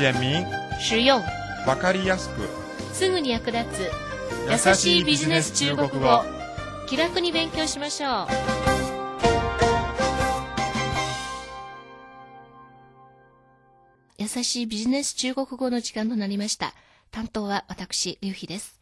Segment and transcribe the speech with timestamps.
[0.00, 0.46] 简明、
[0.80, 1.20] 实用、
[1.66, 2.48] わかりやすく、
[2.94, 3.90] すぐに役立つ。
[4.50, 6.22] 優しいビジネス中国語。
[6.88, 8.26] 気楽に勉強しましょう。
[14.16, 16.72] 優しいビジネス中国語の時間となりました。
[17.10, 18.80] 担当は私劉飛です。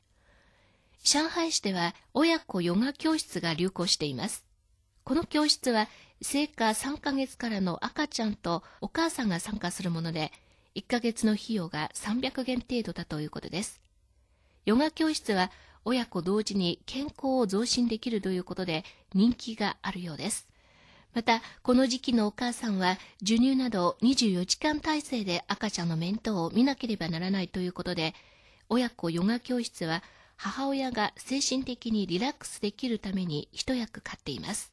[1.03, 4.45] 上海市では親子ヨガ教室が流行しています。
[5.03, 5.89] この教室は
[6.23, 10.31] 生下3ヶ月からの赤ちゃんとお母さんが参加するもので
[10.79, 13.81] 1ヶ月の費用が300元程度だということです
[14.65, 15.51] ヨガ教室は
[15.85, 20.47] 親子同時に健康を増進できるということで人気があるようです。
[21.15, 28.15] また、この時期のお母さんは授乳など24時間体制で赤ちゃんの面倒を見なければならないということで、
[28.69, 30.03] 親子ヨガ教室は
[30.37, 34.73] 母親が精神的にリラックスできるために一役買っています。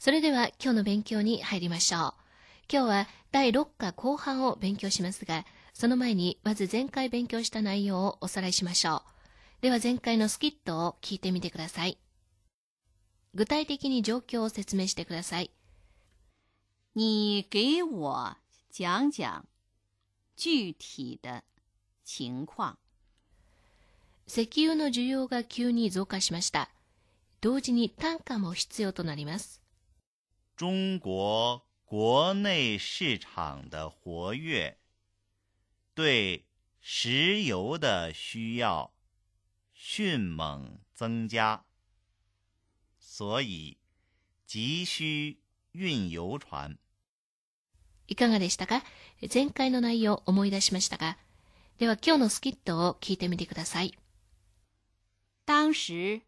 [0.00, 2.14] それでは今日の勉強に入りましょう。
[2.68, 9.62] 今日は第6課後半を勉強しますが、その前にまず前回勉強した内容をおさらいしましょう。
[9.62, 11.98] では前回のスキットを聞いてみてください。
[13.34, 15.50] 具体的に状況を説明してください。
[16.94, 18.36] 你给我
[18.72, 19.44] 讲讲
[20.36, 21.44] 具体的
[22.04, 22.76] 情况。
[24.26, 26.70] 石油の需要が急に増加しました。
[27.40, 29.62] 同時に単価も必要となります。
[30.56, 34.77] 中国国内市场的活跃
[35.93, 36.45] 对
[36.81, 38.91] 石油的需要
[39.73, 41.65] 迅猛增加，
[42.99, 43.77] 所以
[44.47, 45.37] 急需
[45.71, 46.77] 运油船。
[48.07, 48.83] いかがでしたか
[49.33, 51.17] 前回の内容思い出しましたか
[51.77, 53.97] では今日のスキットを聞いてみてください。
[55.45, 56.21] 当时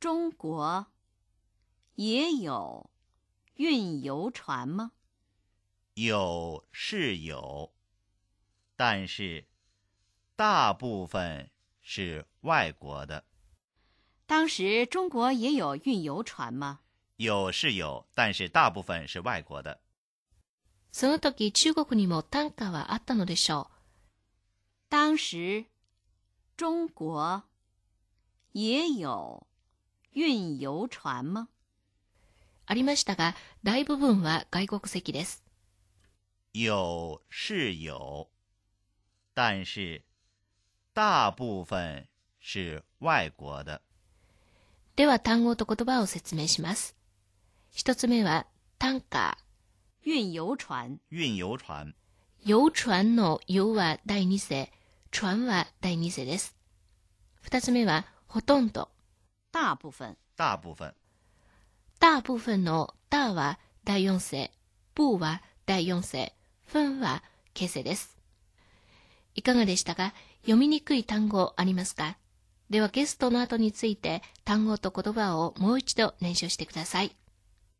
[0.00, 0.86] 中国
[1.96, 2.90] 也有
[3.56, 4.92] 运油船吗？
[5.94, 7.72] 有是有，
[8.76, 9.46] 但是
[10.36, 13.24] 大部分是外国的。
[14.26, 16.80] 当时中国也有运油船吗？
[17.16, 19.80] 有是有，但是大部分是外国的。
[20.90, 23.66] その時中国にも単価はあったのでしょう。
[24.88, 25.66] 当时
[26.56, 27.42] 中国
[28.52, 29.46] 也有
[30.12, 31.48] 运油船吗？
[32.67, 33.33] ありましたが、
[33.63, 35.43] 大部分は外国籍です。
[36.53, 38.27] 有是有，
[39.33, 40.03] 但是
[40.93, 42.07] 大部分
[42.41, 43.81] 是外国的。
[44.97, 46.95] では単語と言葉を説明します。
[47.71, 48.47] 一つ目は、
[48.79, 49.37] 単価。
[50.05, 50.99] 運油船。
[51.11, 51.93] 運油船。
[52.45, 54.71] 油船の油は第二世、
[55.11, 56.57] 船は第二世です。
[57.41, 58.89] 二つ目は、ほとんど。
[59.51, 60.17] 大部分。
[60.35, 60.93] 大部分。
[61.99, 64.51] 大部分の大は第四世、
[64.93, 66.33] 部は第四世、
[66.71, 67.23] 分は
[67.55, 68.17] 形成です。
[69.33, 70.13] いかがでしたか？
[70.41, 72.17] 読みにくい単語ありますか？
[72.69, 77.15] ではゲストの後について単語と言葉をもう一度練習してください。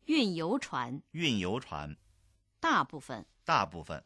[0.08, 1.02] 運油船。
[1.14, 1.96] 運油船。
[2.60, 3.24] 大部分。
[3.46, 4.02] 大部分。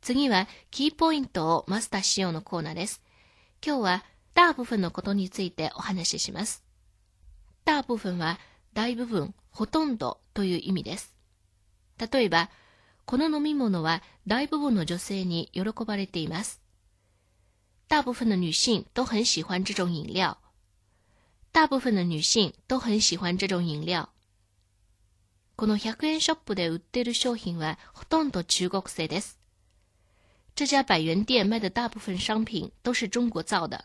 [0.00, 3.02] 次はキーポイントをマスターしようのコーナーです。
[3.64, 4.04] 今日は
[4.34, 6.64] 大部分のことについてお話しします。
[7.64, 8.38] 大部分は
[8.72, 11.14] 大部分、ほとんどという意味です。
[11.98, 12.50] 例えば、
[13.04, 16.60] この飲み物は大部分の女性に喜ばれています。
[17.88, 20.38] 大部分的女性都很喜欢这种饮料。
[21.52, 24.08] 大部分的女性都很喜欢这种飲料。
[25.56, 29.38] この100円ショップで売っている商品はほとんど中国製です。
[30.54, 33.84] 这家百元店卖的大部分商品都是中国造的。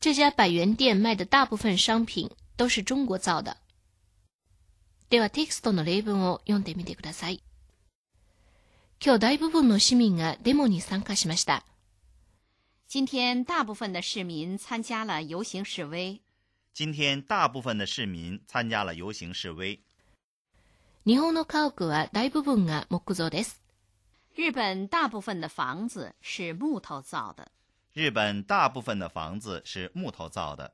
[0.00, 3.56] 这家百元店卖的大部分商品都是中国造的。
[5.10, 7.42] ではテキストの例文を読んでみてください。
[9.04, 11.64] 今日大部分の市民がデモに参加しました。
[12.88, 16.20] 今天大部分的市民参加了游行示威。
[16.72, 19.80] 今天大部分的市民参加了游行示威。
[21.04, 23.62] 日本の家屋は大部分が木造です。
[24.36, 27.50] 日本大部分的房子是木头造的。
[27.92, 30.72] 日本大部分的房子是木头造的。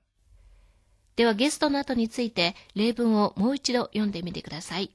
[1.16, 4.90] ではゲストの後について例文をもう一度読んでみてください。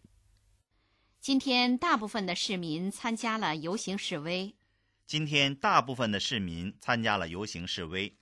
[1.22, 4.56] 今天大部分的市民参加了游行示威。
[5.08, 8.16] 今天大部分的市民参加了游行示威。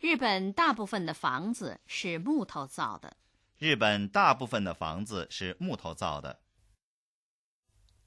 [0.00, 3.16] 日本大部分的房子是木头造的。
[3.58, 6.40] 日本大部分的房子是木头造的。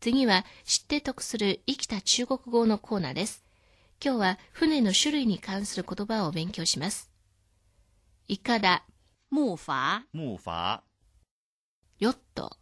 [0.02, 3.44] 次は知って得する生きた中国語のコーナーです。
[4.04, 7.10] 今日は船の種類に関する言葉を勉強します。
[8.28, 8.86] いかだ、
[9.30, 10.82] 木筏、木筏、
[12.00, 12.58] ヨット、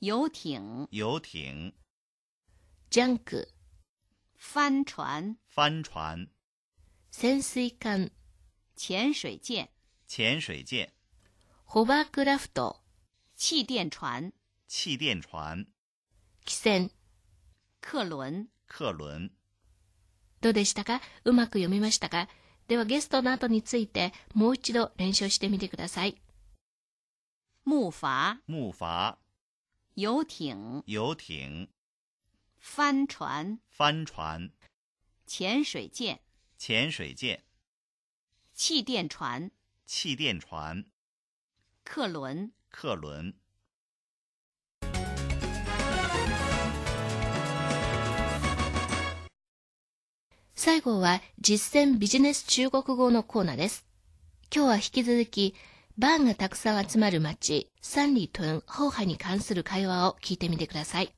[0.00, 1.72] 游艇、游艇、
[2.90, 3.48] ジャンク、
[4.38, 6.28] 帆船、帆船、
[7.10, 8.10] 潜水艦、
[8.76, 9.68] 潜水舰、
[10.08, 10.92] 潜水舰、
[11.64, 12.76] ホバークラフト、
[13.36, 14.32] 气垫船、
[14.68, 15.66] 气垫船、
[16.44, 16.90] 汽船。
[17.80, 19.30] 客轮、客轮。
[20.40, 21.00] どうでしたか？
[21.24, 22.28] うまく読みましたか？
[22.68, 26.16] ではゲストの後についてもう一度練習してみてください。
[27.64, 29.16] 木筏、木筏、
[29.94, 31.68] 游艇、游艇、
[32.60, 34.52] 帆船、帆船、
[35.26, 36.20] 潜水舰、
[36.58, 37.40] 潜水舰、
[38.54, 39.50] 气垫船、
[39.86, 40.86] 气垫船、
[41.84, 42.50] 客轮。
[42.72, 43.34] 客轮。
[50.58, 53.84] 最後は実践ビジネス中国語のコーナーです。
[54.52, 55.54] 今日は引き続き、
[55.98, 61.12] バーがたくさん集まる町、三里屯、ホーハに関する会話を聞いてみてください。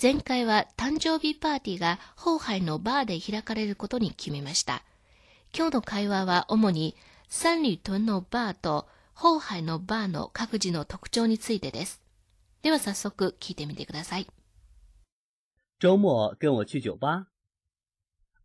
[0.00, 4.82] 前回は誕生日パーティーがホーハイのバーで開かれることに決めました。
[5.56, 6.94] 今日の会話は主に
[7.30, 12.02] 三里屯のバーとホーハイのバーの各自の特徴についてです。
[12.60, 14.26] では早速聞いてみてください。
[15.80, 17.27] 周末跟我去酒吧。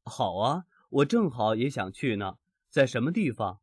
[0.05, 2.37] 好啊，我正好也想去呢。
[2.69, 3.61] 在什么地方？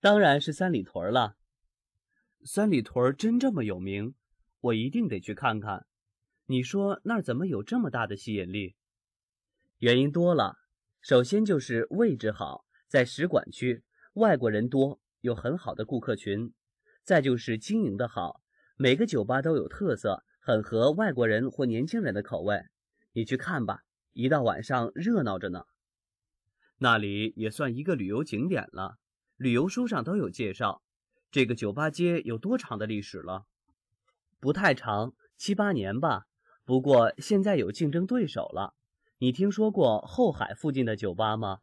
[0.00, 1.36] 当然是三里屯了。
[2.44, 4.14] 三里屯真这么有名？
[4.60, 5.86] 我一定得去看看。
[6.46, 8.76] 你说那儿怎么有这么大的吸引力？
[9.78, 10.58] 原因多了，
[11.00, 13.82] 首先就是位置好，在使馆区，
[14.14, 16.50] 外国人多，有很好的顾客群；
[17.02, 18.42] 再就是经营的好，
[18.76, 22.62] 每个酒吧都有特色，很合外国人或年轻人的口味。
[23.12, 23.84] 你去看吧，
[24.14, 25.66] 一到晚上热闹着呢。
[26.78, 28.96] 那里也算一个旅游景点了，
[29.36, 30.82] 旅游书上都有介绍。
[31.30, 33.44] 这个酒吧街有多长的历史了？
[34.40, 36.26] 不太长，七八年吧。
[36.64, 38.74] 不过现在有竞争对手了。
[39.18, 41.60] 你听说过后海附近的酒吧吗？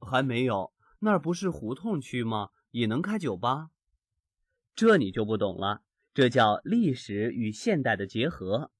[0.00, 2.50] 还没有，那儿不是胡同区吗？
[2.70, 3.70] 也能开酒吧？
[4.74, 5.82] 这你就不懂了，
[6.14, 8.70] 这叫历史与现代的结合。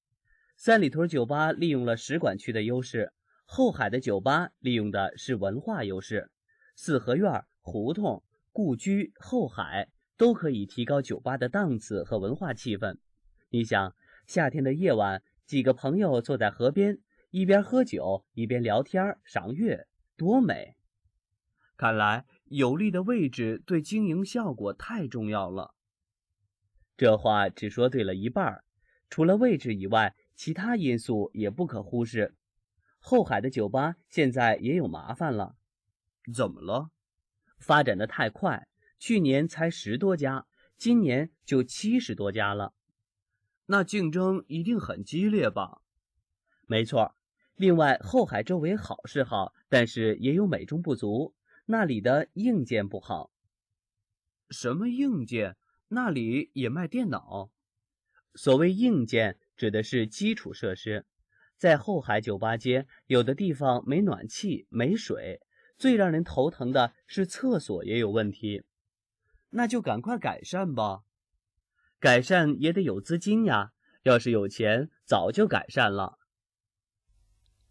[0.58, 3.12] 三里屯酒吧利用了使馆区的优势，
[3.44, 6.30] 后海的酒吧利用的是文化优势。
[6.74, 12.96] 四合院、胡同、故居、后海都可以提高酒吧的档次和文化气氛。
[13.50, 13.94] 你想，
[14.26, 16.98] 夏天的夜晚，几个朋友坐在河边，
[17.30, 19.86] 一边喝酒一边聊天赏月，
[20.16, 20.74] 多美！
[21.76, 25.74] 看来有利的位置对经营效果太重要了。
[26.96, 28.64] 这话只说对了一半儿，
[29.10, 32.36] 除了位置以外，其他因素也不可忽视。
[33.00, 35.56] 后海的酒吧现在也有麻烦了，
[36.32, 36.90] 怎么了？
[37.58, 38.68] 发展的太快，
[38.98, 40.46] 去年才十多家，
[40.76, 42.74] 今年就七十多家了。
[43.66, 45.80] 那竞争一定很激烈吧？
[46.66, 47.16] 没错。
[47.54, 51.34] 另外，后海周围好是好，但是也有美中不足，
[51.64, 53.30] 那里的硬件不好。
[54.50, 55.56] 什么硬件？
[55.88, 57.50] 那里也卖电脑。
[58.34, 61.05] 所谓硬件，指的是基础设施。
[61.57, 65.39] 在后海酒吧街，有的地方没暖气、没水，
[65.77, 68.63] 最让人头疼的是厕所也有问题。
[69.51, 71.03] 那就赶快改善吧。
[71.99, 76.17] 改善也得有资金呀，要是有钱，早就改善了。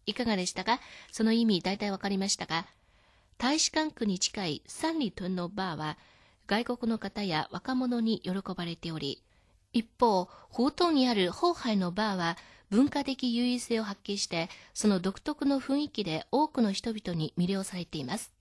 [0.05, 0.79] いかがでしたか
[1.11, 2.65] その意味大体わかりましたか
[3.37, 5.97] 大使館区に近い三里屯のバーは
[6.47, 9.21] 外国の方や若者に喜ばれており、
[9.72, 12.36] 一方、胡同にあるホーハイのバーは
[12.70, 18.32] 文化的優位性を発揮して、その独特の雰囲気で多くの人々に魅了されています。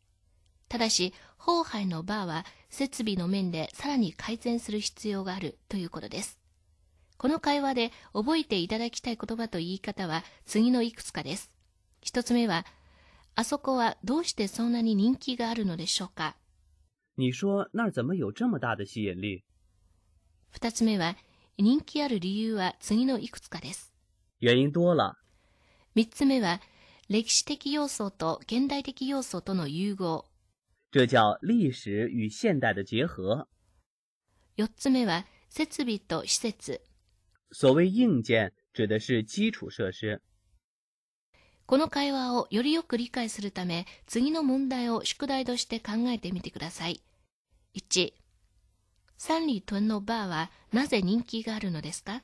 [0.68, 6.40] ただし、ホーハイのバーは設備の面でさらに改善する必要があるということです。
[7.18, 11.52] この会話で覚えていただきたい言葉と言い方は次のいくつかです。
[12.02, 12.66] 一つ目は、
[13.36, 16.36] あそこはどうしてそんなに人気があるのでしょうか？
[17.16, 19.44] 你说那儿怎么有这么大的吸引力？
[20.56, 21.18] 二つ目は、
[21.58, 23.94] 人気ある理由は次のいくつかです。
[24.40, 25.18] 原因多了。
[25.96, 26.62] 三つ目は、
[27.10, 30.24] 歴史的要素と現代的要素との融合。
[30.94, 33.50] 这叫历史与现代的结合。
[34.56, 36.82] 四つ目は、設備と施設。
[37.52, 40.22] 所谓硬件，指的是基础设施。
[41.66, 47.02] この会話をよりよく理解するため、次の問題を宿題として考えてみてください。
[47.76, 48.14] 1、
[49.18, 52.24] 三里屯のバーはなぜ人気があるのですか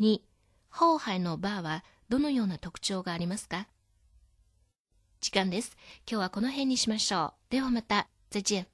[0.00, 0.20] ?2、
[0.70, 3.68] ホーのバーはどのような特徴がありますか？
[5.20, 5.76] 時間です。
[6.08, 7.50] 今日はこの辺にしましょう。
[7.50, 8.08] ではまた。
[8.30, 8.66] 再见。